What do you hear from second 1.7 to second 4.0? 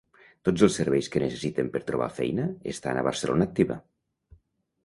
per trobar feina estan a Barcelona Activa.